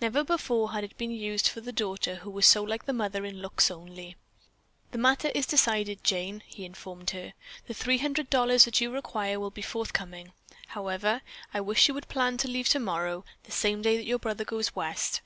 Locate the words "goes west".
14.44-15.18